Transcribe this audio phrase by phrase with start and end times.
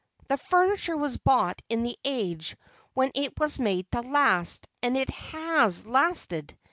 [0.29, 2.57] The furniture was bought in the age
[2.95, 6.57] when it was made to last, and it has lasted.